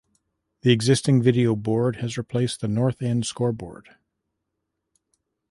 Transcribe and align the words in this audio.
The 0.61 0.71
existing 0.71 1.21
video 1.21 1.55
board 1.55 1.97
has 1.97 2.17
replaced 2.17 2.59
the 2.59 2.67
north 2.67 3.03
end 3.03 3.27
scoreboard. 3.27 3.89